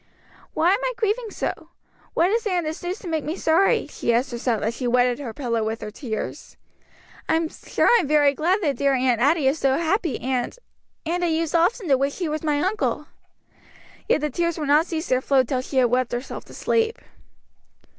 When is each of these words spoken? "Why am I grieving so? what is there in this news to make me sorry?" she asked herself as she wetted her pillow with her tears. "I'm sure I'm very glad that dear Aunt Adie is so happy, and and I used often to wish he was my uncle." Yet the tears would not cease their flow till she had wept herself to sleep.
"Why 0.55 0.71
am 0.71 0.79
I 0.83 0.93
grieving 0.97 1.29
so? 1.29 1.69
what 2.15 2.31
is 2.31 2.41
there 2.43 2.57
in 2.57 2.63
this 2.63 2.81
news 2.81 2.97
to 3.01 3.07
make 3.07 3.23
me 3.23 3.35
sorry?" 3.35 3.85
she 3.85 4.11
asked 4.11 4.31
herself 4.31 4.63
as 4.63 4.73
she 4.73 4.87
wetted 4.87 5.19
her 5.19 5.31
pillow 5.31 5.63
with 5.63 5.81
her 5.81 5.91
tears. 5.91 6.57
"I'm 7.29 7.47
sure 7.47 7.87
I'm 7.99 8.07
very 8.07 8.33
glad 8.33 8.61
that 8.63 8.77
dear 8.77 8.95
Aunt 8.95 9.21
Adie 9.21 9.45
is 9.45 9.59
so 9.59 9.77
happy, 9.77 10.19
and 10.19 10.57
and 11.05 11.23
I 11.23 11.27
used 11.27 11.53
often 11.53 11.87
to 11.87 11.99
wish 11.99 12.17
he 12.17 12.27
was 12.27 12.41
my 12.41 12.59
uncle." 12.63 13.09
Yet 14.09 14.21
the 14.21 14.31
tears 14.31 14.57
would 14.57 14.69
not 14.69 14.87
cease 14.87 15.07
their 15.07 15.21
flow 15.21 15.43
till 15.43 15.61
she 15.61 15.77
had 15.77 15.91
wept 15.91 16.13
herself 16.13 16.45
to 16.45 16.53
sleep. 16.55 16.97